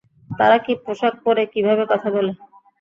তারা 0.31 0.57
কী 0.65 0.73
পোশাক 0.83 1.13
পরে, 1.25 1.43
কীভাবে 1.53 1.83
কথা 1.91 2.09
বলে। 2.15 2.31